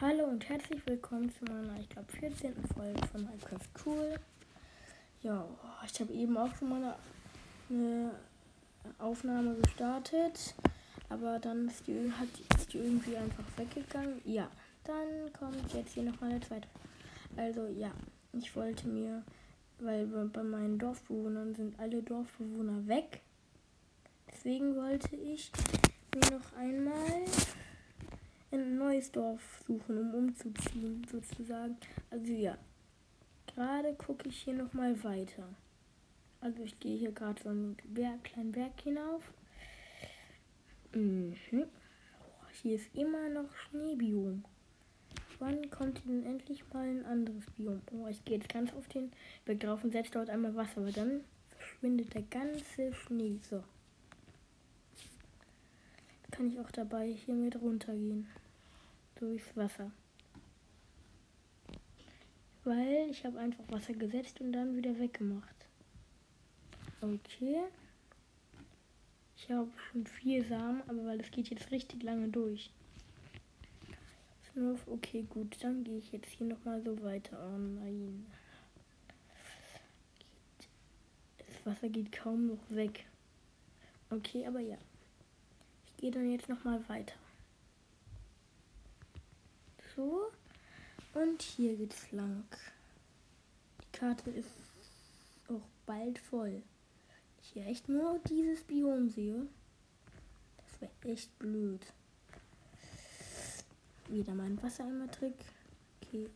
Hallo 0.00 0.24
und 0.24 0.48
herzlich 0.48 0.84
willkommen 0.88 1.32
zu 1.32 1.44
meiner, 1.44 1.78
ich 1.78 1.88
glaube, 1.88 2.10
14. 2.10 2.52
Folge 2.74 3.06
von 3.06 3.22
Minecraft 3.22 3.68
Cool. 3.86 4.16
Ja, 5.22 5.46
ich 5.86 6.00
habe 6.00 6.12
eben 6.12 6.36
auch 6.36 6.52
schon 6.56 6.68
mal 6.70 6.82
eine, 6.82 6.96
eine 7.70 8.10
Aufnahme 8.98 9.54
gestartet, 9.54 10.56
aber 11.08 11.38
dann 11.38 11.68
ist 11.68 11.86
die, 11.86 12.10
hat, 12.10 12.26
ist 12.58 12.72
die 12.72 12.78
irgendwie 12.78 13.16
einfach 13.16 13.44
weggegangen. 13.56 14.20
Ja, 14.24 14.50
dann 14.82 15.32
kommt 15.32 15.72
jetzt 15.72 15.92
hier 15.92 16.02
nochmal 16.02 16.30
eine 16.30 16.40
zweite. 16.40 16.66
Also 17.36 17.68
ja, 17.68 17.92
ich 18.32 18.56
wollte 18.56 18.88
mir, 18.88 19.22
weil 19.78 20.08
bei, 20.08 20.24
bei 20.24 20.42
meinen 20.42 20.76
Dorfbewohnern 20.76 21.54
sind 21.54 21.78
alle 21.78 22.02
Dorfbewohner 22.02 22.88
weg. 22.88 23.20
Deswegen 24.28 24.74
wollte 24.74 25.14
ich 25.14 25.52
mir 26.12 26.36
noch 26.36 26.58
einmal 26.58 27.22
ein 28.54 28.78
neues 28.78 29.10
Dorf 29.10 29.62
suchen, 29.66 29.98
um 29.98 30.14
umzuziehen, 30.14 31.06
sozusagen. 31.10 31.76
Also 32.10 32.32
ja, 32.32 32.56
gerade 33.46 33.94
gucke 33.94 34.28
ich 34.28 34.42
hier 34.42 34.54
nochmal 34.54 35.02
weiter. 35.02 35.48
Also 36.40 36.62
ich 36.62 36.78
gehe 36.78 36.98
hier 36.98 37.12
gerade 37.12 37.42
so 37.42 37.48
einen 37.48 37.76
Berg, 37.84 38.24
kleinen 38.24 38.52
Berg 38.52 38.80
hinauf. 38.82 39.32
Mhm. 40.92 41.34
Oh, 41.52 42.46
hier 42.62 42.76
ist 42.76 42.94
immer 42.94 43.28
noch 43.28 43.54
Schneebiom. 43.56 44.44
Wann 45.40 45.68
kommt 45.70 46.04
denn 46.06 46.24
endlich 46.24 46.62
mal 46.72 46.86
ein 46.86 47.04
anderes 47.04 47.44
Biom? 47.56 47.80
Oh, 47.92 48.06
ich 48.06 48.24
gehe 48.24 48.38
jetzt 48.38 48.48
ganz 48.48 48.72
auf 48.74 48.86
den 48.88 49.10
Berg 49.44 49.60
drauf 49.60 49.82
und 49.82 49.92
setze 49.92 50.12
dort 50.12 50.30
einmal 50.30 50.54
Wasser, 50.54 50.80
aber 50.80 50.92
dann 50.92 51.22
verschwindet 51.48 52.14
der 52.14 52.22
ganze 52.22 52.92
Schnee. 52.94 53.38
So. 53.42 53.64
Kann 56.30 56.48
ich 56.48 56.60
auch 56.60 56.70
dabei 56.70 57.08
hier 57.08 57.34
mit 57.34 57.60
runtergehen 57.60 58.28
durchs 59.16 59.56
Wasser. 59.56 59.90
Weil 62.64 63.08
ich 63.10 63.24
habe 63.24 63.38
einfach 63.38 63.64
Wasser 63.68 63.92
gesetzt 63.92 64.40
und 64.40 64.52
dann 64.52 64.76
wieder 64.76 64.98
weggemacht. 64.98 65.54
Okay. 67.00 67.62
Ich 69.36 69.50
habe 69.50 69.68
schon 69.90 70.06
vier 70.06 70.44
Samen, 70.44 70.82
aber 70.88 71.04
weil 71.04 71.20
es 71.20 71.30
geht 71.30 71.50
jetzt 71.50 71.70
richtig 71.70 72.02
lange 72.02 72.28
durch. 72.28 72.70
Okay, 74.86 75.26
gut, 75.28 75.56
dann 75.62 75.82
gehe 75.82 75.98
ich 75.98 76.12
jetzt 76.12 76.30
hier 76.30 76.46
nochmal 76.46 76.80
so 76.80 77.02
weiter. 77.02 77.36
Oh 77.44 77.58
nein. 77.58 78.24
Das 81.38 81.66
Wasser 81.66 81.88
geht 81.88 82.12
kaum 82.12 82.46
noch 82.46 82.70
weg. 82.70 83.04
Okay, 84.10 84.46
aber 84.46 84.60
ja. 84.60 84.78
Ich 85.86 85.96
gehe 85.96 86.12
dann 86.12 86.30
jetzt 86.30 86.48
nochmal 86.48 86.88
weiter 86.88 87.16
so. 89.94 90.30
Und 91.14 91.42
hier 91.42 91.76
geht's 91.76 92.10
lang. 92.12 92.44
Die 93.80 93.98
Karte 93.98 94.30
ist 94.30 94.50
auch 95.48 95.66
bald 95.86 96.18
voll. 96.18 96.62
Ich 97.42 97.50
hier 97.50 97.66
echt 97.66 97.88
nur 97.88 98.18
dieses 98.28 98.64
Biom 98.64 99.08
sehe. 99.10 99.46
Das 100.56 100.80
wäre 100.80 101.12
echt 101.12 101.38
blöd. 101.38 101.86
Wieder 104.08 104.34
mein 104.34 104.60
Wassereimer-Trick. 104.62 105.36
Okay. 106.02 106.28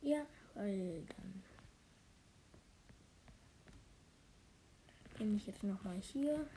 Ja, 0.00 0.24
weil 0.54 1.04
dann 1.04 1.42
bin 5.18 5.36
ich 5.36 5.46
jetzt 5.46 5.62
noch 5.62 5.82
mal 5.84 6.00
hier. 6.00 6.48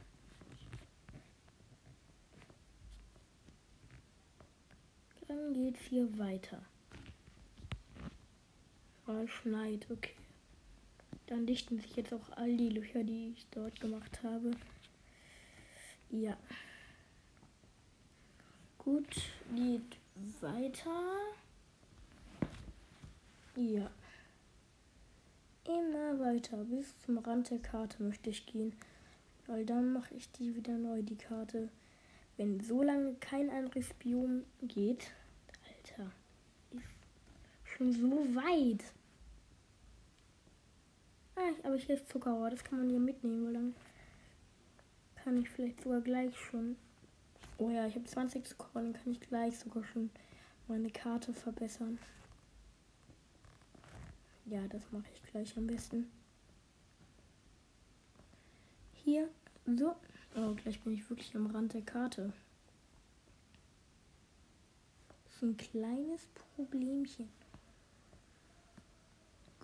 Dann 5.51 5.63
geht's 5.65 5.81
hier 5.89 6.17
weiter. 6.17 6.61
Oh, 9.05 9.27
schneit, 9.27 9.85
okay. 9.91 10.13
Dann 11.27 11.45
dichten 11.45 11.77
sich 11.77 11.93
jetzt 11.97 12.13
auch 12.13 12.29
all 12.37 12.55
die 12.55 12.69
Löcher, 12.69 13.03
die 13.03 13.33
ich 13.35 13.45
dort 13.51 13.77
gemacht 13.81 14.23
habe. 14.23 14.51
Ja. 16.09 16.37
Gut, 18.77 19.13
geht 19.53 19.97
weiter. 20.39 21.17
Ja. 23.57 23.91
Immer 25.65 26.17
weiter, 26.19 26.63
bis 26.63 26.97
zum 26.99 27.17
Rand 27.17 27.49
der 27.49 27.59
Karte 27.59 28.01
möchte 28.01 28.29
ich 28.29 28.45
gehen. 28.45 28.73
Weil 29.47 29.65
dann 29.65 29.91
mache 29.91 30.15
ich 30.15 30.31
die 30.31 30.55
wieder 30.55 30.77
neu, 30.77 31.01
die 31.01 31.17
Karte. 31.17 31.67
Wenn 32.37 32.61
so 32.61 32.81
lange 32.81 33.15
kein 33.15 33.49
anderes 33.49 33.93
Biom 33.95 34.45
geht, 34.61 35.11
schon 37.81 37.93
so 37.93 38.35
weit. 38.35 38.83
Ah, 41.35 41.51
aber 41.63 41.77
hier 41.77 41.95
ist 41.95 42.09
Zuckerrohr. 42.09 42.51
Das 42.51 42.63
kann 42.63 42.77
man 42.77 42.89
hier 42.89 42.99
mitnehmen, 42.99 43.47
weil 43.47 43.53
dann 43.53 43.75
kann 45.15 45.37
ich 45.37 45.49
vielleicht 45.49 45.81
sogar 45.81 46.01
gleich 46.01 46.37
schon. 46.37 46.75
Oh 47.57 47.69
ja, 47.69 47.87
ich 47.87 47.95
habe 47.95 48.05
20 48.05 48.45
Zuckerrohr, 48.45 48.83
dann 48.83 48.93
kann 48.93 49.11
ich 49.11 49.19
gleich 49.19 49.57
sogar 49.57 49.83
schon 49.83 50.11
meine 50.67 50.91
Karte 50.91 51.33
verbessern. 51.33 51.97
Ja, 54.45 54.67
das 54.67 54.83
mache 54.91 55.07
ich 55.15 55.23
gleich 55.31 55.57
am 55.57 55.65
besten. 55.65 56.11
Hier, 58.93 59.27
so. 59.65 59.95
Oh, 60.35 60.53
gleich 60.53 60.79
bin 60.81 60.93
ich 60.93 61.09
wirklich 61.09 61.35
am 61.35 61.47
Rand 61.47 61.73
der 61.73 61.81
Karte. 61.81 62.31
Das 65.25 65.41
ein 65.41 65.57
kleines 65.57 66.27
Problemchen. 66.55 67.40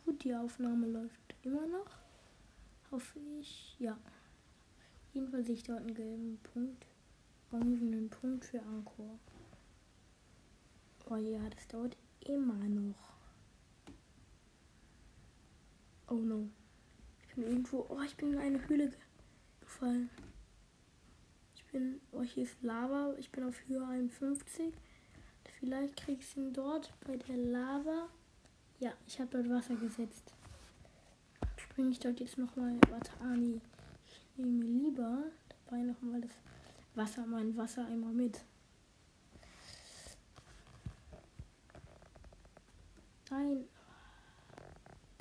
Gut, 0.07 0.23
die 0.23 0.34
Aufnahme 0.34 0.88
läuft 0.88 1.35
immer 1.41 1.68
noch. 1.68 1.90
Hoffe 2.91 3.19
ich. 3.41 3.75
Ja. 3.78 3.97
Jedenfalls 5.12 5.47
sehe 5.47 5.56
ich 5.56 5.63
dort 5.63 5.81
einen 5.81 5.94
gelben 5.94 6.40
Punkt. 6.44 6.85
Orangenen 7.51 8.09
Punkt 8.09 8.46
für 8.46 8.62
Anchor. 8.62 9.19
Oh 11.09 11.17
ja, 11.17 11.41
das 11.50 11.67
dauert 11.67 11.97
immer 12.22 12.53
noch. 12.53 13.17
Oh 16.07 16.13
no. 16.13 16.47
Ich 17.19 17.35
bin 17.35 17.44
irgendwo. 17.44 17.85
Oh, 17.90 18.01
ich 18.01 18.16
bin 18.16 18.31
in 18.31 18.40
eine 18.40 18.66
Höhle 18.69 18.94
gefallen. 19.59 20.09
Ich 21.53 21.66
bin. 21.66 22.00
Oh, 22.13 22.23
hier 22.23 22.44
ist 22.44 22.63
Lava. 22.63 23.13
Ich 23.17 23.29
bin 23.29 23.44
auf 23.44 23.59
Höhe 23.67 23.85
51. 23.85 24.73
Vielleicht 25.59 25.97
krieg 25.97 26.19
ich 26.22 26.38
ihn 26.38 26.53
dort 26.53 26.94
bei 27.06 27.17
der 27.17 27.35
Lava. 27.35 28.07
Ja, 28.79 28.93
ich 29.07 29.19
habe 29.19 29.29
dort 29.31 29.49
Wasser 29.49 29.75
gesetzt. 29.75 30.33
Springe 31.55 31.89
ich 31.89 31.99
dort 31.99 32.19
jetzt 32.19 32.38
nochmal. 32.38 32.79
Warte, 32.89 33.11
Ani. 33.21 33.59
Ich 34.05 34.21
nehme 34.38 34.63
lieber 34.63 35.23
dabei 35.49 35.81
nochmal 35.81 36.21
das 36.21 36.31
Wasser, 36.93 37.25
mein 37.25 37.57
Wasser 37.57 37.85
einmal 37.87 38.13
mit. 38.13 38.43
Nein. 43.31 43.66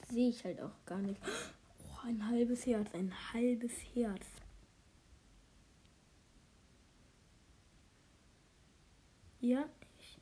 Sehe 0.09 0.29
ich 0.29 0.45
halt 0.45 0.61
auch 0.61 0.85
gar 0.85 0.99
nicht. 0.99 1.21
Oh, 1.25 2.07
ein 2.07 2.27
halbes 2.29 2.67
Herz, 2.67 2.95
ein 2.95 3.13
halbes 3.33 3.73
Herz. 3.95 4.27
Ja, 9.41 9.69
ich, 9.99 10.19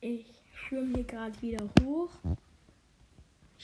ich 0.00 0.42
schwimme 0.54 0.94
hier 0.94 1.04
gerade 1.04 1.40
wieder 1.40 1.68
hoch. 1.82 2.10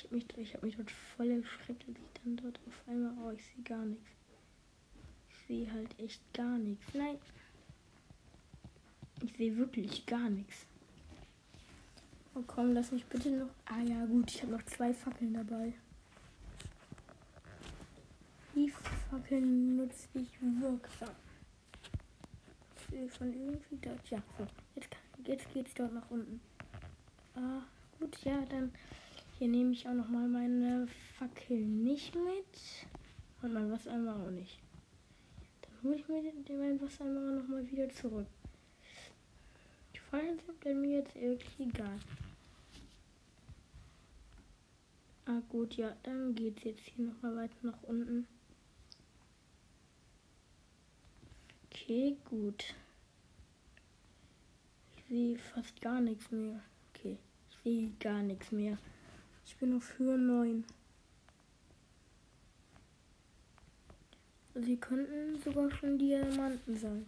Ich 0.00 0.06
habe 0.06 0.14
mich, 0.14 0.26
ich 0.38 0.54
hab 0.54 0.62
mich 0.62 0.76
dort 0.76 0.90
voll 0.90 1.30
erschreckt, 1.30 1.84
als 1.86 1.98
ich 1.98 2.22
dann 2.22 2.36
dort 2.36 2.58
auf 2.66 2.88
einmal, 2.88 3.12
oh, 3.22 3.30
ich 3.32 3.44
sehe 3.44 3.62
gar 3.64 3.84
nichts. 3.84 4.08
Ich 5.28 5.36
sehe 5.46 5.70
halt 5.70 5.98
echt 5.98 6.22
gar 6.32 6.56
nichts. 6.56 6.86
Nein. 6.94 7.18
Ich 9.22 9.36
sehe 9.36 9.54
wirklich 9.58 10.06
gar 10.06 10.30
nichts. 10.30 10.64
Oh 12.34 12.42
komm, 12.46 12.72
lass 12.72 12.92
mich 12.92 13.04
bitte 13.04 13.30
noch. 13.30 13.50
Ah 13.66 13.82
ja, 13.82 14.06
gut, 14.06 14.30
ich 14.30 14.42
habe 14.42 14.52
noch 14.52 14.64
zwei 14.64 14.94
Fackeln 14.94 15.34
dabei. 15.34 15.74
Die 18.54 18.70
Fackeln 18.70 19.76
nutze 19.76 20.08
ich 20.14 20.40
wirksam. 20.40 21.10
Von 23.18 23.32
irgendwie 23.34 23.76
dort. 23.82 24.08
Ja, 24.08 24.22
so. 24.38 24.46
Jetzt, 24.74 24.96
jetzt 25.26 25.52
geht's 25.52 25.74
dort 25.74 25.92
nach 25.92 26.10
unten. 26.10 26.40
Ah, 27.34 27.62
gut, 27.98 28.16
ja, 28.24 28.40
dann 28.46 28.72
hier 29.40 29.48
nehme 29.48 29.72
ich 29.72 29.88
auch 29.88 29.94
noch 29.94 30.10
mal 30.10 30.28
meine 30.28 30.86
Fackel 31.16 31.56
nicht 31.56 32.14
mit. 32.14 32.86
Und 33.40 33.54
mein 33.54 33.72
Wassereimer 33.72 34.16
auch 34.16 34.30
nicht. 34.30 34.58
Dann 35.62 35.82
hole 35.82 35.96
ich 35.96 36.06
mir 36.08 36.22
den, 36.22 36.58
mein 36.58 36.78
Wassereimer 36.78 37.40
noch 37.40 37.48
mal 37.48 37.70
wieder 37.70 37.88
zurück. 37.88 38.26
Die 39.94 39.98
Fallen 39.98 40.38
sind 40.40 40.82
mir 40.82 40.98
jetzt 40.98 41.14
wirklich 41.14 41.58
egal. 41.58 41.98
Ah 45.24 45.40
gut, 45.48 45.74
ja, 45.74 45.96
dann 46.02 46.34
geht 46.34 46.58
es 46.58 46.64
jetzt 46.64 46.86
hier 46.88 47.06
noch 47.06 47.22
mal 47.22 47.34
weiter 47.34 47.56
nach 47.62 47.82
unten. 47.84 48.26
Okay, 51.64 52.14
gut. 52.28 52.74
Ich 54.98 55.04
sehe 55.08 55.38
fast 55.38 55.80
gar 55.80 56.02
nichts 56.02 56.30
mehr. 56.30 56.60
Okay, 56.92 57.16
ich 57.48 57.56
sehe 57.64 57.90
gar 58.00 58.22
nichts 58.22 58.52
mehr. 58.52 58.76
Ich 59.50 59.56
bin 59.56 59.76
auf 59.76 59.98
Höhe 59.98 60.16
9. 60.16 60.64
Sie 64.54 64.76
könnten 64.76 65.42
sogar 65.42 65.68
schon 65.72 65.98
Diamanten 65.98 66.78
sein. 66.78 67.04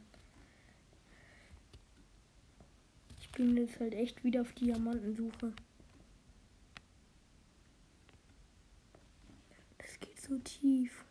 Ich 3.20 3.30
bin 3.30 3.56
jetzt 3.56 3.78
halt 3.78 3.94
echt 3.94 4.24
wieder 4.24 4.40
auf 4.40 4.52
Diamantensuche. 4.54 5.52
Das 9.78 10.00
geht 10.00 10.20
so 10.20 10.36
tief. 10.38 11.04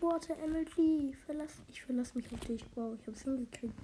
Water 0.00 0.36
Emily, 0.38 1.14
verlass, 1.24 1.52
ich 1.68 1.82
verlasse 1.82 2.16
mich 2.16 2.32
auf 2.32 2.40
dich. 2.40 2.64
Wow, 2.74 2.96
ich 3.00 3.06
hab's 3.06 3.22
hingekriegt. 3.22 3.74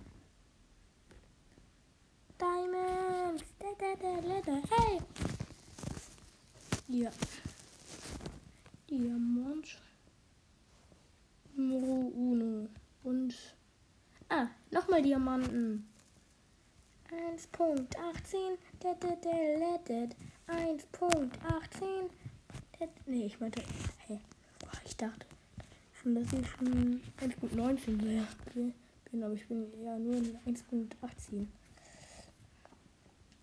Diamonds, 2.39 3.45
da, 3.59 3.69
da, 3.79 3.95
da, 3.97 4.21
leather, 4.27 4.63
hey! 4.71 5.01
Ja. 6.89 7.11
Diamant. 8.91 9.79
Numero 11.55 12.13
uno. 12.15 12.69
Und. 13.03 13.35
Ah, 14.29 14.49
nochmal 14.71 15.03
Diamanten. 15.03 15.89
1.18. 17.11 18.59
1.18. 20.47 22.11
Nee, 23.07 23.27
ich 23.27 23.41
meinte. 23.41 23.63
Hey. 24.07 24.21
Ich 24.85 24.97
dachte 24.97 25.27
schon, 26.03 26.15
dass 26.15 26.33
ich 26.33 26.49
schon 26.49 27.01
1.19 27.21 28.03
wäre. 28.03 28.27
Okay. 28.49 28.73
Bin, 29.11 29.23
aber 29.23 29.35
ich 29.35 29.47
bin 29.47 29.67
ja 29.85 29.99
nur 29.99 30.17
in 30.17 30.37
1.18. 30.47 31.47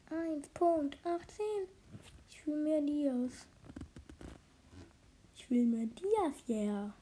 1.18. 0.09 0.93
Ich 2.29 2.47
will 2.47 2.57
mehr 2.57 2.81
Dias. 2.81 3.47
Ich 5.35 5.49
will 5.49 5.65
mehr 5.65 5.85
Dias, 5.85 6.43
yeah. 6.47 6.93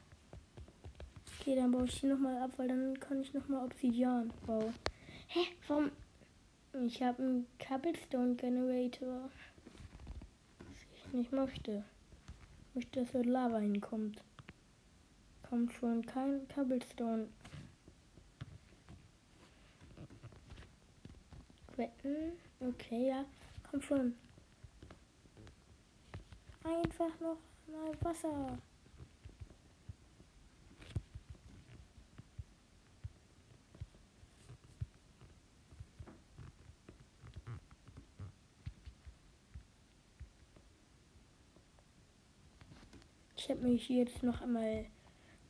Okay, 1.40 1.56
dann 1.56 1.70
baue 1.70 1.86
ich 1.86 1.98
hier 1.98 2.10
nochmal 2.10 2.42
ab, 2.42 2.50
weil 2.58 2.68
dann 2.68 3.00
kann 3.00 3.22
ich 3.22 3.32
nochmal 3.32 3.64
Obsidian 3.64 4.30
bauen. 4.46 4.74
Hä? 5.28 5.40
Warum? 5.66 5.90
Ich 6.86 7.02
habe 7.02 7.22
einen 7.22 7.46
Cobblestone 7.58 8.34
Generator. 8.34 9.30
Was 10.58 10.86
ich 10.94 11.12
nicht 11.12 11.32
möchte. 11.32 11.84
Ich 12.68 12.74
möchte, 12.74 13.00
dass 13.00 13.12
dort 13.12 13.26
Lava 13.26 13.58
hinkommt. 13.58 14.22
Kommt 15.48 15.72
schon 15.72 16.04
kein 16.04 16.46
Cobblestone. 16.48 17.26
Wetten? 21.76 22.32
Okay, 22.60 23.08
ja. 23.08 23.24
Komm 23.70 23.80
schon. 23.80 24.14
Einfach 26.64 27.18
noch 27.20 27.38
mal 27.66 27.96
Wasser. 28.02 28.58
Ich 43.34 43.48
habe 43.48 43.60
mich 43.60 43.88
jetzt 43.88 44.22
noch 44.22 44.42
einmal 44.42 44.84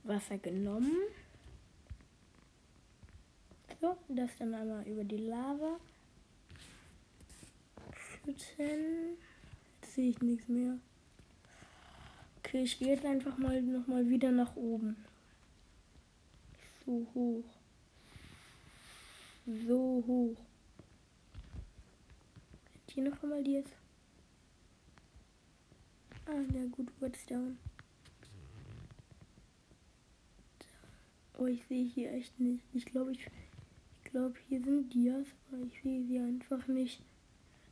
Wasser 0.09 0.39
genommen. 0.39 0.97
So, 3.81 3.97
das 4.09 4.31
dann 4.39 4.55
einmal 4.55 4.87
über 4.89 5.05
die 5.05 5.19
Lava 5.19 5.79
schütten. 7.95 9.17
Jetzt 9.81 9.95
sehe 9.95 10.11
ich 10.11 10.21
nichts 10.21 10.49
mehr. 10.49 10.79
Okay, 12.39 12.63
ich 12.63 12.79
gehe 12.79 12.89
jetzt 12.89 13.05
einfach 13.05 13.37
mal 13.39 13.61
noch 13.63 13.87
mal 13.87 14.09
wieder 14.09 14.33
nach 14.33 14.57
oben. 14.57 14.97
So 16.85 17.07
hoch. 17.15 17.45
So 19.47 20.03
hoch. 20.07 20.37
Hier 22.91 23.05
noch 23.05 23.23
einmal 23.23 23.45
die 23.45 23.53
jetzt. 23.53 23.73
Ah, 26.27 26.41
ja 26.53 26.65
gut, 26.73 26.89
Redstone. 27.01 27.57
Oh, 31.41 31.47
ich 31.47 31.65
sehe 31.69 31.85
hier 31.85 32.13
echt 32.13 32.39
nicht. 32.41 32.65
Ich 32.75 32.85
glaube, 32.85 33.13
ich, 33.13 33.31
ich 34.03 34.11
glaube, 34.11 34.35
hier 34.49 34.61
sind 34.61 34.93
Dias, 34.93 35.27
aber 35.53 35.63
ich 35.63 35.81
sehe 35.83 36.05
sie 36.05 36.19
einfach 36.19 36.67
nicht. 36.67 37.01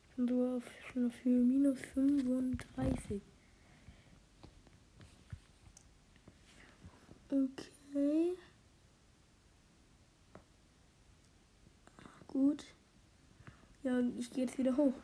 Ich 0.09 0.17
bin 0.17 0.29
so 0.29 0.57
auf, 0.57 0.63
schon 0.93 1.09
auf 1.09 1.25
minus 1.25 1.81
35. 1.95 3.21
Okay. 7.29 8.35
Gut. 12.29 12.65
Ja, 13.83 14.01
ich 14.17 14.31
gehe 14.31 14.45
jetzt 14.45 14.59
wieder 14.59 14.77
hoch. 14.77 14.95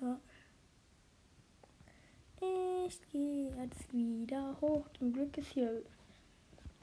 Ja. 0.00 0.18
Ich 2.86 2.98
gehe 3.12 3.54
jetzt 3.62 3.92
wieder 3.92 4.58
hoch. 4.62 4.86
Zum 4.98 5.12
Glück 5.12 5.36
ist 5.36 5.52
hier 5.52 5.82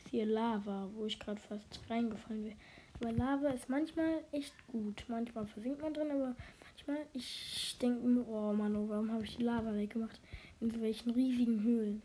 hier 0.09 0.25
Lava, 0.25 0.89
wo 0.94 1.06
ich 1.06 1.19
gerade 1.19 1.39
fast 1.39 1.80
reingefallen 1.89 2.44
bin. 2.44 2.56
Aber 3.00 3.12
Lava 3.12 3.50
ist 3.50 3.69
manchmal 3.69 4.24
echt 4.31 4.54
gut. 4.68 5.04
Manchmal 5.07 5.45
versinkt 5.45 5.81
man 5.81 5.94
drin, 5.94 6.12
aber 6.12 6.36
manchmal, 6.63 7.06
ich 7.13 7.77
denke 7.81 8.07
mir, 8.07 8.27
oh 8.27 8.54
Mann, 8.54 8.75
oh, 8.75 8.89
warum 8.89 9.12
habe 9.12 9.24
ich 9.24 9.38
die 9.38 9.44
Lava 9.44 9.74
weggemacht? 9.74 10.19
In 10.59 10.71
so 10.71 10.81
welchen 10.81 11.12
riesigen 11.12 11.62
Höhlen. 11.62 12.01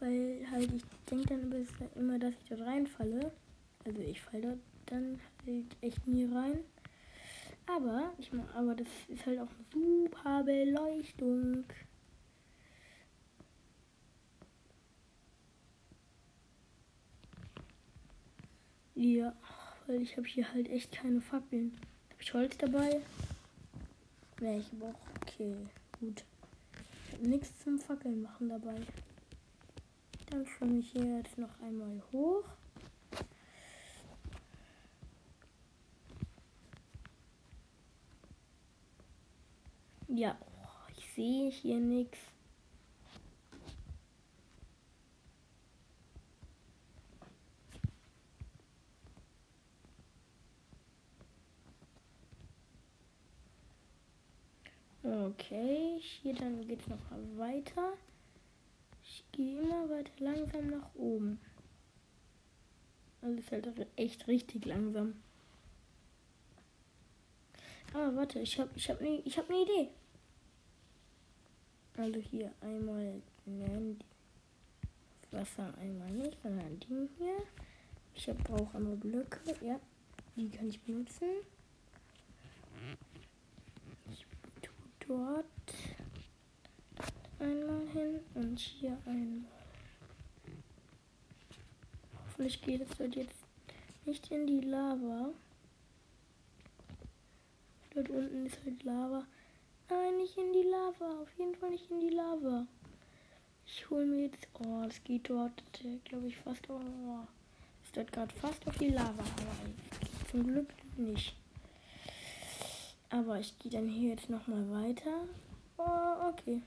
Weil 0.00 0.46
halt, 0.50 0.72
ich 0.72 0.82
denke 1.10 1.28
dann 1.28 1.66
immer, 1.94 2.18
dass 2.18 2.34
ich 2.34 2.48
dort 2.48 2.62
reinfalle. 2.62 3.32
Also 3.84 4.00
ich 4.00 4.20
falle 4.20 4.42
dort 4.42 4.58
dann 4.86 5.20
halt 5.46 5.76
echt 5.80 6.06
nie 6.06 6.24
rein. 6.24 6.60
Aber, 7.66 8.12
ich 8.18 8.30
aber 8.54 8.74
das 8.74 8.88
ist 9.08 9.24
halt 9.26 9.38
auch 9.38 9.48
super 9.72 10.42
Beleuchtung. 10.42 11.64
Ja, 19.02 19.34
weil 19.88 20.00
ich 20.00 20.16
habe 20.16 20.28
hier 20.28 20.52
halt 20.52 20.70
echt 20.70 20.92
keine 20.92 21.20
Fackeln. 21.20 21.76
Habe 22.10 22.22
ich 22.22 22.34
Holz 22.34 22.56
dabei? 22.56 23.00
Ne, 24.40 24.58
ich 24.58 24.70
brauche. 24.78 24.94
Okay, 25.22 25.56
gut. 25.98 26.22
Ich 27.08 27.14
habe 27.14 27.28
nichts 27.28 27.50
zum 27.64 27.80
Fackeln 27.80 28.22
machen 28.22 28.48
dabei. 28.48 28.76
Dann 30.30 30.46
schwimme 30.46 30.78
ich 30.78 30.92
hier 30.92 31.16
jetzt 31.16 31.36
noch 31.36 31.50
einmal 31.60 32.00
hoch. 32.12 32.44
Ja, 40.06 40.38
ich 40.96 41.12
sehe 41.16 41.50
hier 41.50 41.80
nichts. 41.80 42.18
Okay, 55.12 56.00
hier 56.00 56.34
dann 56.34 56.66
geht 56.66 56.80
es 56.80 56.86
noch 56.86 57.10
weiter. 57.36 57.92
Ich 59.02 59.22
gehe 59.30 59.60
immer 59.60 59.90
weiter 59.90 60.12
langsam 60.18 60.68
nach 60.68 60.94
oben. 60.94 61.38
Also 63.20 63.38
ist 63.38 63.52
halt 63.52 63.86
echt 63.96 64.26
richtig 64.26 64.64
langsam. 64.64 65.22
Aber 67.92 68.16
warte, 68.16 68.40
ich 68.40 68.58
habe 68.58 68.70
ich 68.74 68.88
hab 68.88 69.02
ne, 69.02 69.22
hab 69.26 69.50
eine 69.50 69.62
Idee. 69.62 69.88
Also 71.98 72.18
hier 72.18 72.50
einmal 72.62 73.20
nein, 73.44 73.98
Wasser 75.30 75.74
einmal 75.76 76.10
nicht, 76.10 76.38
sondern 76.42 76.80
die 76.80 77.10
hier. 77.18 77.36
Ich 78.14 78.26
brauche 78.44 78.78
einmal 78.78 78.96
Blöcke, 78.96 79.54
ja, 79.60 79.78
die 80.36 80.48
kann 80.48 80.70
ich 80.70 80.80
benutzen. 80.80 81.28
Dort 85.12 85.44
einmal 87.38 87.86
hin 87.88 88.20
und 88.34 88.58
hier 88.58 88.96
einmal. 89.04 89.50
Hoffentlich 92.24 92.62
geht 92.62 92.80
es 92.80 92.96
dort 92.96 93.14
jetzt 93.14 93.44
nicht 94.06 94.30
in 94.30 94.46
die 94.46 94.60
Lava. 94.60 95.32
Dort 97.94 98.08
unten 98.08 98.46
ist 98.46 98.58
halt 98.64 98.82
Lava. 98.84 99.26
Nein, 99.90 100.16
nicht 100.16 100.38
in 100.38 100.52
die 100.52 100.62
Lava. 100.62 101.20
Auf 101.20 101.38
jeden 101.38 101.54
Fall 101.56 101.70
nicht 101.70 101.90
in 101.90 102.00
die 102.00 102.14
Lava. 102.14 102.66
Ich 103.66 103.90
hole 103.90 104.06
mir 104.06 104.22
jetzt. 104.22 104.48
Oh, 104.54 104.84
es 104.88 105.04
geht 105.04 105.28
dort, 105.28 105.62
glaube 106.04 106.28
ich, 106.28 106.36
fast. 106.38 106.70
Oh, 106.70 106.80
es 107.84 107.92
dort 107.92 108.10
gerade 108.12 108.34
fast 108.34 108.66
auf 108.66 108.78
die 108.78 108.88
Lava. 108.88 109.22
Aber 109.22 110.30
zum 110.30 110.46
Glück 110.46 110.72
nicht. 110.96 111.36
Aber 113.12 113.38
ich 113.38 113.58
gehe 113.58 113.70
dann 113.70 113.86
hier 113.86 114.10
jetzt 114.10 114.30
nochmal 114.30 114.70
weiter. 114.70 115.28
Oh, 115.76 116.30
okay. 116.30 116.62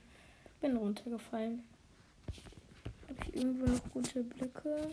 Bin 0.60 0.76
runtergefallen. 0.76 1.64
Habe 3.08 3.18
ich 3.24 3.34
irgendwo 3.34 3.66
noch 3.66 3.90
gute 3.90 4.22
Blöcke? 4.22 4.92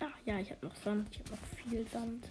Ach 0.00 0.18
ja, 0.24 0.40
ich 0.40 0.50
habe 0.50 0.66
noch 0.66 0.74
Sand. 0.74 1.08
Ich 1.12 1.20
habe 1.20 1.30
noch 1.30 1.46
viel 1.56 1.86
Sand. 1.86 2.26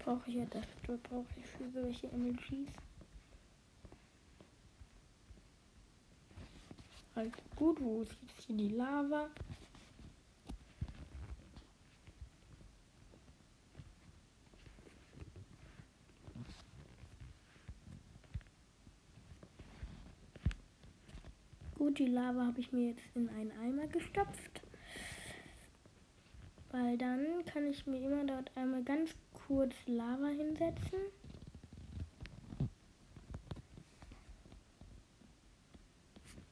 Brauche 0.00 0.28
ich 0.28 0.34
ja 0.34 0.44
das. 0.50 0.66
Brauche 0.82 1.24
ich 1.34 1.46
für 1.46 1.70
solche 1.70 2.12
Emojis. 2.12 2.68
Halt 7.16 7.32
gut, 7.56 7.80
wo 7.80 8.02
ist 8.02 8.12
jetzt 8.20 8.46
hier 8.46 8.56
die 8.56 8.68
Lava? 8.68 9.30
Die 21.98 22.06
Lava 22.06 22.46
habe 22.46 22.60
ich 22.60 22.72
mir 22.72 22.90
jetzt 22.90 23.04
in 23.14 23.28
einen 23.28 23.52
Eimer 23.60 23.86
gestopft. 23.88 24.62
Weil 26.70 26.96
dann 26.98 27.44
kann 27.46 27.66
ich 27.66 27.86
mir 27.86 28.00
immer 28.00 28.24
dort 28.24 28.50
einmal 28.56 28.84
ganz 28.84 29.14
kurz 29.32 29.74
Lava 29.86 30.28
hinsetzen. 30.28 30.98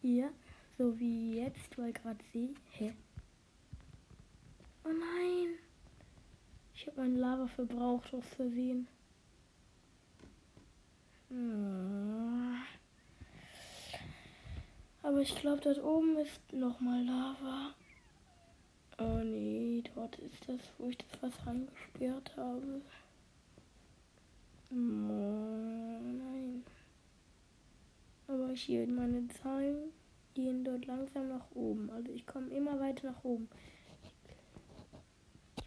Hier. 0.00 0.32
So 0.78 0.98
wie 0.98 1.38
jetzt, 1.38 1.78
weil 1.78 1.92
gerade 1.92 2.22
sehe. 2.32 2.54
Hä? 2.72 2.94
Oh 4.84 4.88
nein! 4.88 5.54
Ich 6.74 6.86
habe 6.86 7.00
mein 7.00 7.16
Lava 7.16 7.46
verbraucht 7.46 8.12
aus 8.12 8.26
Versehen. 8.36 8.86
Hm. 11.30 12.45
Aber 15.06 15.20
ich 15.20 15.36
glaube, 15.36 15.60
dort 15.60 15.80
oben 15.84 16.18
ist 16.18 16.52
nochmal 16.52 17.04
Lava. 17.04 17.72
Oh 18.98 19.22
nee, 19.22 19.80
dort 19.94 20.18
ist 20.18 20.48
das, 20.48 20.58
wo 20.78 20.88
ich 20.88 20.98
das 20.98 21.22
Wasser 21.22 21.46
angesperrt 21.46 22.36
habe. 22.36 22.82
Oh 24.72 24.74
nein. 24.74 26.64
Aber 28.26 28.48
hier 28.48 28.84
meine 28.88 29.28
Zahlen 29.28 29.92
gehen 30.34 30.64
dort 30.64 30.86
langsam 30.86 31.28
nach 31.28 31.52
oben. 31.54 31.88
Also 31.90 32.10
ich 32.10 32.26
komme 32.26 32.48
immer 32.48 32.80
weiter 32.80 33.12
nach 33.12 33.22
oben. 33.22 33.48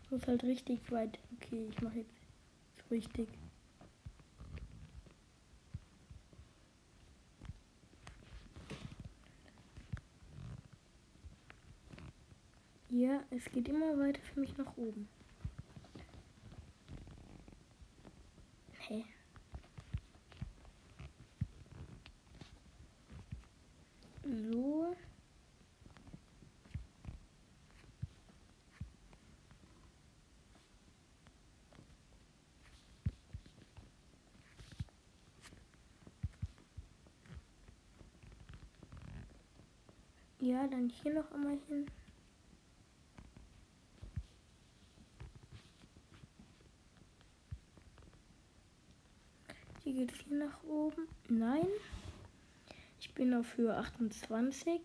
Ich 0.04 0.12
muss 0.12 0.28
halt 0.28 0.44
richtig 0.44 0.92
weit. 0.92 1.18
Okay, 1.38 1.66
ich 1.72 1.82
mache 1.82 2.00
jetzt 2.00 2.12
richtig. 2.92 3.30
Ja, 13.00 13.24
es 13.30 13.46
geht 13.46 13.70
immer 13.70 13.98
weiter 13.98 14.20
für 14.34 14.42
mich 14.42 14.58
nach 14.58 14.76
oben. 14.76 15.08
Hä? 18.80 19.06
So. 24.26 24.94
Ja, 40.42 40.68
dann 40.68 40.90
hier 40.90 41.14
noch 41.14 41.32
einmal 41.32 41.58
hin. 41.70 41.86
Hier 49.90 50.06
geht 50.06 50.16
hier 50.28 50.38
nach 50.38 50.64
oben. 50.66 51.08
Nein 51.30 51.66
bin 53.20 53.34
auf 53.34 53.58
Höhe 53.58 53.76
28. 53.76 54.80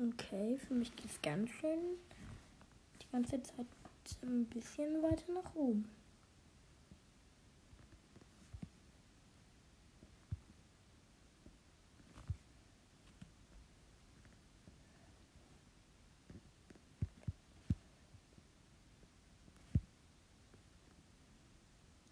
Okay, 0.00 0.56
für 0.56 0.72
mich 0.72 0.96
geht 0.96 1.10
es 1.10 1.20
ganz 1.20 1.50
schön 1.50 1.98
die 3.02 3.12
ganze 3.12 3.42
Zeit 3.42 3.66
ein 4.22 4.46
bisschen 4.46 5.02
weiter 5.02 5.30
nach 5.34 5.54
oben. 5.54 5.84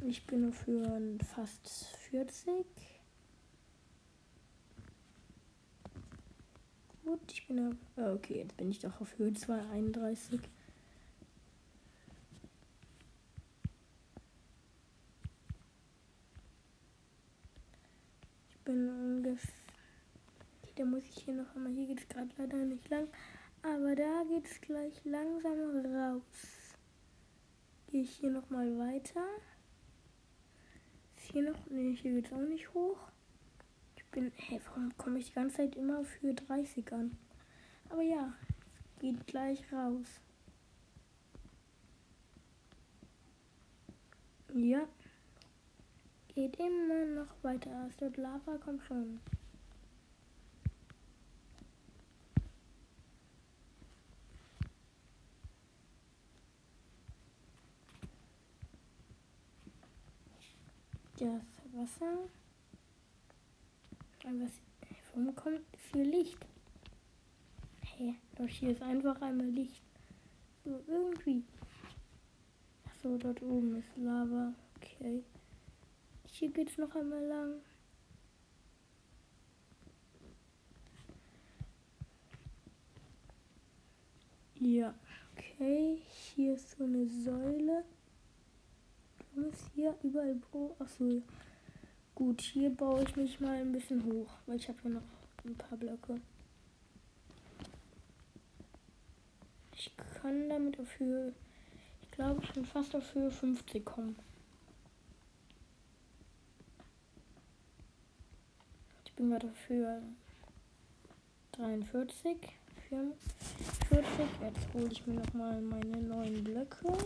Ich 0.09 0.25
bin 0.25 0.43
nur 0.43 0.53
für 0.53 1.19
fast 1.35 1.87
40. 2.11 2.65
Gut, 7.05 7.21
ich 7.33 7.45
bin 7.49 7.67
auf. 7.67 7.75
Ah, 7.97 8.13
okay, 8.13 8.39
jetzt 8.39 8.57
bin 8.57 8.71
ich 8.71 8.79
doch 8.79 9.01
auf 9.01 9.19
Höhe 9.19 9.33
231. 9.33 10.41
Ich 18.49 18.59
bin 18.61 18.89
ungefähr. 18.89 19.55
Da 20.77 20.85
muss 20.85 21.03
ich 21.03 21.25
hier 21.25 21.35
noch 21.35 21.53
einmal. 21.57 21.73
Hier 21.73 21.87
geht 21.89 22.01
es 22.01 22.09
gerade 22.09 22.31
leider 22.39 22.59
nicht 22.59 22.89
lang. 22.91 23.09
Aber 23.63 23.97
da 23.97 24.23
geht 24.29 24.47
es 24.47 24.61
gleich 24.61 25.05
langsam 25.05 25.85
raus. 25.85 26.77
Gehe 27.89 28.03
ich 28.03 28.11
hier 28.11 28.31
noch 28.31 28.49
mal 28.51 28.69
weiter 31.27 31.33
hier 31.33 31.51
noch? 31.51 31.71
Ne, 31.71 31.93
hier 31.93 32.13
geht's 32.13 32.33
auch 32.33 32.41
nicht 32.41 32.73
hoch. 32.75 32.99
Ich 33.97 34.05
bin. 34.07 34.33
Hä, 34.37 34.61
warum 34.67 34.97
komme 34.97 35.19
ich 35.19 35.27
die 35.27 35.35
ganze 35.35 35.57
Zeit 35.57 35.77
immer 35.77 36.05
für 36.05 36.35
30 36.35 36.93
an? 36.93 37.17
Aber 37.89 38.03
ja, 38.03 38.33
geht 39.01 39.27
gleich 39.27 39.61
raus. 39.73 40.07
Ja. 44.55 44.87
Geht 46.29 46.57
immer 46.57 47.05
noch 47.07 47.43
weiter. 47.43 47.71
Aus 47.87 47.97
der 47.97 48.11
Lava 48.17 48.59
kommt 48.59 48.83
schon. 48.85 49.21
Das 61.17 61.43
Wasser. 61.73 62.29
Aber 64.25 64.51
warum 65.15 65.35
kommt 65.35 65.77
viel 65.77 66.03
Licht? 66.03 66.39
Hey, 67.81 68.17
doch 68.37 68.49
hier 68.49 68.71
ist 68.71 68.83
einfach 68.83 69.21
einmal 69.23 69.47
Licht. 69.47 69.83
So 70.65 70.83
irgendwie. 70.87 71.45
Achso, 72.85 73.17
dort 73.17 73.41
oben 73.43 73.77
ist 73.77 73.97
Lava. 73.97 74.53
Okay. 74.77 75.23
Hier 76.27 76.51
geht's 76.51 76.77
noch 76.77 76.95
einmal 76.95 77.25
lang. 77.25 77.61
Ja, 84.59 84.95
okay. 85.33 86.03
Hier 86.35 86.55
ist 86.55 86.77
so 86.77 86.85
eine 86.85 87.07
Säule 87.07 87.85
ist 89.45 89.71
hier 89.75 89.95
überall 90.03 90.35
Pro. 90.37 90.75
Achso. 90.79 91.23
Gut, 92.15 92.41
hier 92.41 92.71
baue 92.71 93.03
ich 93.03 93.15
mich 93.17 93.41
mal 93.41 93.61
ein 93.61 93.73
bisschen 93.73 94.03
hoch, 94.05 94.31
weil 94.47 94.57
ich 94.57 94.69
habe 94.69 94.79
ja 94.85 94.91
noch 94.91 95.03
ein 95.45 95.55
paar 95.55 95.77
Blöcke. 95.77 96.21
Ich 99.75 99.93
kann 99.97 100.49
damit 100.49 100.81
auf 100.81 100.99
Höhe, 100.99 101.35
ich 102.01 102.11
glaube 102.13 102.45
schon 102.47 102.65
fast 102.65 102.97
auf 102.97 103.15
Höhe 103.15 103.31
50 103.31 103.85
kommen. 103.85 104.17
Ich 109.05 109.13
bin 109.13 109.29
gerade 109.29 109.49
auf 109.49 109.69
Höhe 109.69 110.03
43, 111.53 112.39
44. 112.89 114.27
Jetzt 114.41 114.75
hole 114.75 114.89
ich 114.91 115.07
mir 115.07 115.15
noch 115.15 115.33
mal 115.35 115.61
meine 115.61 115.99
neuen 115.99 116.43
Blöcke. 116.43 116.97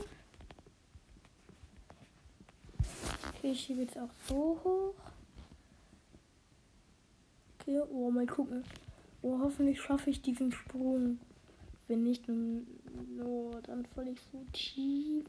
Okay, 3.40 3.54
hier 3.54 3.76
geht's 3.76 3.96
auch 3.96 4.10
so 4.28 4.60
hoch. 4.62 4.94
Okay, 7.54 7.80
oh, 7.90 8.10
mal 8.10 8.26
gucken. 8.26 8.62
Oh, 9.22 9.38
hoffentlich 9.40 9.80
schaffe 9.80 10.10
ich 10.10 10.20
diesen 10.20 10.52
Sprung. 10.52 11.18
Wenn 11.88 12.02
nicht, 12.02 12.28
oh, 12.28 13.50
dann 13.62 13.86
falle 13.86 14.10
ich 14.10 14.20
so 14.30 14.44
tief. 14.52 15.24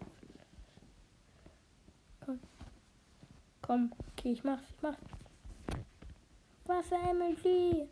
Komm. 2.19 2.39
Komm, 3.61 3.93
okay, 4.11 4.33
ich 4.33 4.43
mach's, 4.43 4.65
ich 4.69 4.81
mach's. 4.81 4.99
Wasser 6.65 7.13
MLG. 7.13 7.87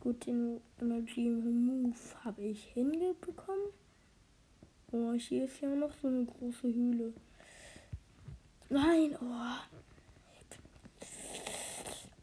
Gut, 0.00 0.26
den 0.26 0.60
MLG 0.78 1.30
Move 1.30 1.96
habe 2.22 2.42
ich 2.42 2.64
hingebekommen. 2.74 3.70
Oh, 4.92 5.14
hier 5.14 5.44
ist 5.46 5.58
ja 5.62 5.74
noch 5.74 5.94
so 6.02 6.08
eine 6.08 6.26
große 6.26 6.68
Höhle. 6.68 7.14
Nein, 8.70 9.16
oh. 9.20 9.56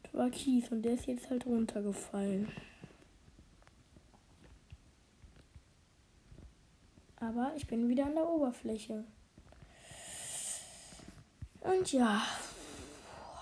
Das 0.02 0.14
war 0.14 0.30
Kies 0.30 0.70
und 0.70 0.82
der 0.82 0.94
ist 0.94 1.06
jetzt 1.06 1.28
halt 1.28 1.44
runtergefallen. 1.46 2.50
Aber 7.16 7.52
ich 7.56 7.66
bin 7.66 7.88
wieder 7.88 8.06
an 8.06 8.14
der 8.14 8.28
Oberfläche. 8.28 9.04
Und 11.60 11.92
ja, 11.92 12.22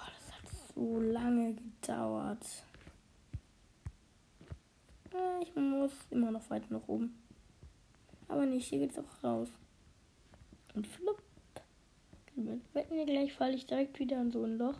das 0.07 0.33
hat 0.33 0.75
so 0.75 1.01
lange 1.01 1.55
gedauert. 1.55 2.47
Ich 5.43 5.55
muss 5.55 5.93
immer 6.11 6.31
noch 6.31 6.49
weiter 6.49 6.67
nach 6.71 6.89
oben. 6.89 7.23
Aber 8.29 8.47
nicht, 8.47 8.69
hier 8.69 8.79
geht's 8.79 8.99
auch 8.99 9.23
raus. 9.23 9.49
Und 10.75 10.87
flupp. 10.87 11.24
Wetten 12.37 12.97
wir 12.97 13.07
gleich 13.07 13.33
falle 13.33 13.55
ich 13.55 13.67
direkt 13.67 13.99
wieder 14.01 14.21
in 14.21 14.33
so 14.33 14.43
ein 14.43 14.59
Loch. 14.59 14.77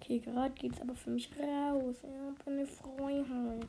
Okay, 0.00 0.20
gerade 0.20 0.54
geht's 0.54 0.80
aber 0.80 0.94
für 0.94 1.10
mich 1.10 1.28
raus. 1.36 1.96
Ich 2.02 2.10
habe 2.10 2.36
eine 2.46 2.66
Freiheit. 2.66 3.66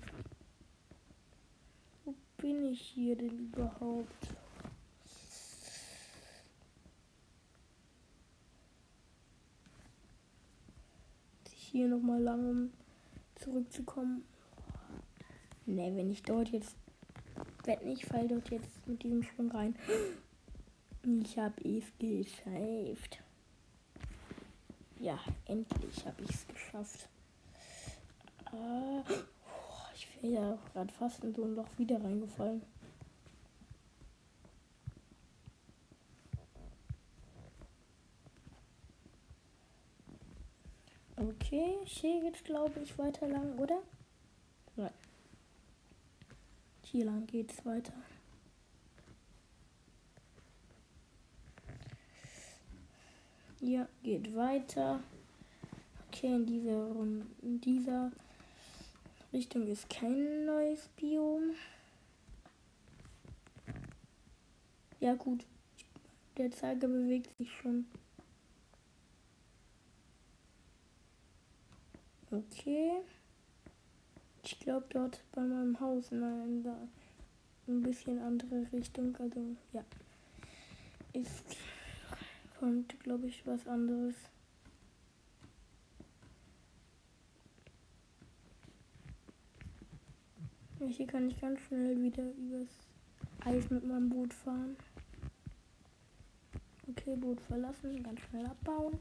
Wo 2.04 2.13
bin 2.38 2.65
ich 2.65 2.82
hier 2.82 3.15
denn 3.15 3.51
überhaupt? 3.51 4.27
Hier 11.51 11.88
nochmal 11.88 12.22
lang, 12.22 12.50
um 12.50 12.74
zurückzukommen. 13.36 14.24
Ne, 15.65 15.92
wenn 15.96 16.12
ich 16.12 16.22
dort 16.22 16.50
jetzt. 16.50 16.75
Wetten, 17.63 17.89
ich 17.89 18.06
fall 18.06 18.27
dort 18.27 18.50
jetzt 18.51 18.88
mit 18.88 19.01
diesem 19.01 19.24
Sprung 19.24 19.50
rein. 19.50 19.75
Ich 21.08 21.38
habe 21.38 21.62
es 21.64 21.94
geschafft. 22.00 23.20
Ja, 25.00 25.20
endlich 25.46 26.04
habe 26.04 26.24
ich 26.24 26.32
es 26.32 26.48
geschafft. 26.48 27.10
Ah, 28.46 29.04
ich 29.94 30.08
wäre 30.24 30.34
ja 30.34 30.58
gerade 30.74 30.92
fast 30.92 31.24
in 31.24 31.36
so 31.36 31.44
ein 31.44 31.56
Loch 31.56 31.68
wieder 31.78 32.04
reingefallen. 32.04 32.64
Okay, 41.18 41.78
hier 41.86 42.22
geht's 42.22 42.44
glaube 42.44 42.80
ich 42.80 42.98
weiter 42.98 43.28
lang, 43.28 43.60
oder? 43.60 43.84
Nein. 44.76 44.94
Hier 46.82 47.06
lang 47.06 47.28
geht's 47.28 47.64
weiter. 47.64 47.94
Ja, 53.65 53.88
geht 54.03 54.36
weiter. 54.36 54.99
Okay, 56.08 56.36
in 56.36 56.45
dieser, 56.45 56.88
in 57.41 57.60
dieser 57.62 58.12
Richtung 59.34 59.65
ist 59.65 59.89
kein 59.89 60.45
neues 60.45 60.88
Biom. 60.89 61.56
Ja 64.99 65.15
gut, 65.15 65.47
der 66.38 66.51
Zeiger 66.51 66.88
bewegt 66.88 67.36
sich 67.38 67.51
schon. 67.51 67.88
Okay. 72.30 72.91
Ich 74.43 74.60
glaube 74.60 74.86
dort 74.91 75.23
bei 75.32 75.41
meinem 75.41 75.80
Haus, 75.80 76.12
nein, 76.12 76.62
da 76.62 76.88
ein 77.67 77.82
bisschen 77.82 78.19
andere 78.19 78.71
Richtung. 78.71 79.15
Also 79.17 79.41
ja. 79.73 79.84
Ist 81.13 81.58
kommt, 82.60 83.00
glaube 83.02 83.28
ich, 83.28 83.46
was 83.46 83.68
anderes. 83.68 84.15
Hier 90.88 91.08
kann 91.08 91.30
ich 91.30 91.39
ganz 91.41 91.60
schnell 91.62 92.02
wieder 92.02 92.24
übers 92.24 92.68
Eis 93.44 93.70
mit 93.70 93.86
meinem 93.86 94.10
Boot 94.10 94.34
fahren. 94.34 94.76
Okay, 96.88 97.15
Boot 97.15 97.41
verlassen, 97.41 98.04
ganz 98.04 98.20
schnell 98.22 98.46
abbauen. 98.46 99.00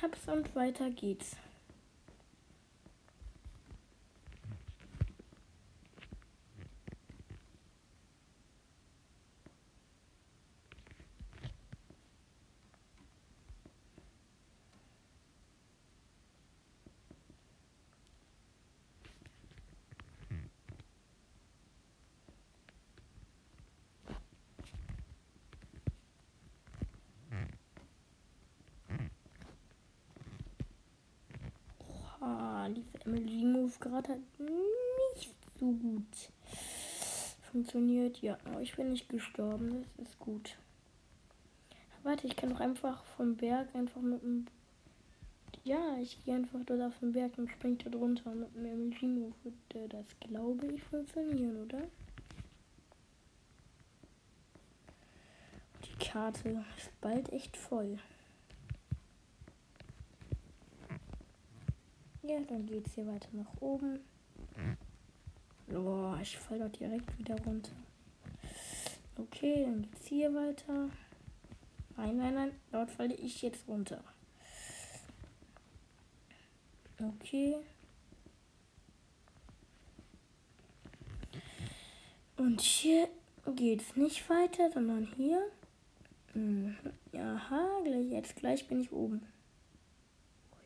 Hab's 0.00 0.28
und 0.28 0.54
weiter 0.54 0.90
geht's. 0.90 1.36
Dieser 32.74 33.06
Emily-Move 33.06 33.72
gerade 33.80 34.12
hat 34.12 34.20
nicht 34.38 35.34
so 35.58 35.72
gut 35.72 36.30
funktioniert. 37.50 38.20
Ja, 38.22 38.38
aber 38.44 38.60
ich 38.60 38.74
bin 38.76 38.90
nicht 38.90 39.08
gestorben. 39.08 39.84
Das 39.96 40.08
ist 40.08 40.18
gut. 40.18 40.56
Warte, 42.02 42.26
ich 42.26 42.36
kann 42.36 42.50
doch 42.50 42.60
einfach 42.60 43.04
vom 43.04 43.36
Berg 43.36 43.74
einfach 43.74 44.00
mit 44.00 44.22
dem. 44.22 44.46
Ja, 45.64 45.96
ich 46.00 46.24
gehe 46.24 46.36
einfach 46.36 46.60
dort 46.64 46.80
auf 46.80 46.98
den 47.00 47.12
Berg 47.12 47.36
und 47.38 47.50
springe 47.50 47.76
da 47.76 47.90
drunter 47.90 48.30
mit 48.32 48.54
dem 48.54 48.66
Emily-Move. 48.66 49.32
Das 49.88 50.06
glaube 50.20 50.66
ich 50.66 50.82
funktionieren, 50.84 51.64
oder? 51.64 51.82
Die 55.84 56.04
Karte 56.04 56.64
ist 56.76 57.00
bald 57.00 57.32
echt 57.32 57.56
voll. 57.56 57.98
Ja, 62.28 62.40
dann 62.48 62.66
geht 62.66 62.86
es 62.86 62.94
hier 62.94 63.06
weiter 63.06 63.28
nach 63.32 63.60
oben. 63.60 64.00
Boah, 65.68 66.18
ich 66.20 66.36
falle 66.36 66.60
dort 66.60 66.80
direkt 66.80 67.16
wieder 67.18 67.36
runter. 67.44 67.72
Okay, 69.16 69.64
dann 69.64 69.82
geht 69.82 70.00
es 70.00 70.06
hier 70.06 70.34
weiter. 70.34 70.90
Nein, 71.96 72.16
nein, 72.16 72.34
nein, 72.34 72.52
dort 72.72 72.90
falle 72.90 73.14
ich 73.14 73.42
jetzt 73.42 73.68
runter. 73.68 74.02
Okay. 76.98 77.56
Und 82.36 82.60
hier 82.60 83.08
geht 83.54 83.82
es 83.82 83.96
nicht 83.96 84.28
weiter, 84.28 84.70
sondern 84.72 85.06
hier. 85.16 85.40
Mhm. 86.34 86.76
Aha, 87.14 87.80
gleich, 87.84 88.10
jetzt 88.10 88.36
gleich 88.36 88.66
bin 88.66 88.80
ich 88.80 88.90
oben. 88.90 89.22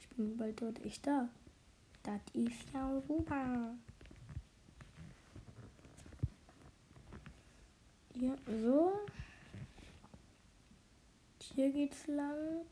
Ich 0.00 0.08
bin 0.08 0.36
bald 0.36 0.62
dort 0.62 0.82
echt 0.84 1.06
da. 1.06 1.28
Das 2.02 2.20
ist 2.32 2.72
ja 2.72 3.00
super. 3.06 3.74
Ja, 8.14 8.36
so. 8.46 8.92
Hier 11.54 11.70
geht's 11.70 12.06
lang. 12.06 12.66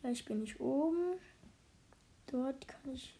Gleich 0.00 0.24
bin 0.24 0.42
ich 0.42 0.58
oben. 0.60 1.18
Dort 2.26 2.68
kann 2.68 2.92
ich 2.92 3.18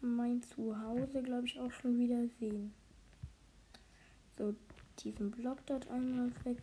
mein 0.00 0.42
Zuhause, 0.42 1.22
glaube 1.22 1.46
ich, 1.46 1.58
auch 1.58 1.72
schon 1.72 1.98
wieder 1.98 2.26
sehen. 2.38 2.72
So, 4.38 4.54
diesen 5.00 5.30
Block 5.30 5.58
dort 5.66 5.88
einmal 5.88 6.30
weg. 6.44 6.62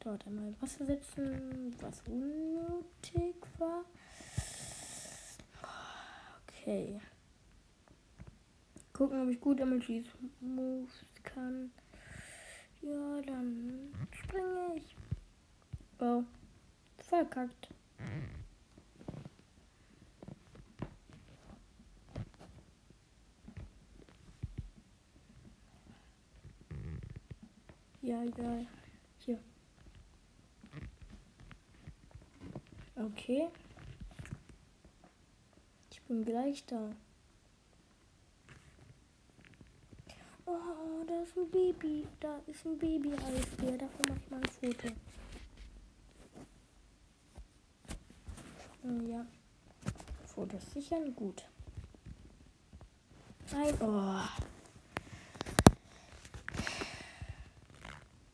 Dort 0.00 0.26
einmal 0.26 0.54
Wasser 0.60 0.86
setzen, 0.86 1.74
was 1.80 2.02
unnötig 2.08 3.36
war. 3.58 3.84
Okay. 6.62 7.00
Gucken, 8.92 9.20
ob 9.20 9.28
ich 9.28 9.40
gut 9.40 9.58
damit 9.58 9.82
Moves 10.38 11.04
kann. 11.24 11.72
Ja, 12.80 13.20
dann 13.22 13.92
springe 14.12 14.76
ich. 14.76 14.94
Oh, 15.98 16.22
verkackt. 16.98 17.68
Ja, 28.02 28.22
egal. 28.22 28.66
Hier. 29.18 29.40
Okay. 32.94 33.48
Bin 36.12 36.26
gleich 36.26 36.62
da. 36.66 36.90
Oh, 40.44 41.04
da 41.08 41.22
ist 41.22 41.34
ein 41.38 41.50
Baby. 41.50 42.06
Da 42.20 42.38
ist 42.46 42.66
ein 42.66 42.76
Baby-Eisbär. 42.76 43.78
Davon 43.78 44.02
mache 44.06 44.18
ich 44.22 44.30
mal 44.30 44.36
ein 44.36 44.50
Foto. 44.50 44.94
Hm, 48.82 49.10
ja. 49.10 49.26
Fotos 50.26 50.70
sichern. 50.74 51.14
Gut. 51.14 51.48
Ein. 53.54 53.74
Oh. 53.80 54.20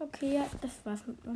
Okay, 0.01 0.35
ja, 0.35 0.51
das 0.61 0.85
war's 0.85 1.07
mit 1.07 1.17
mir. 1.17 1.27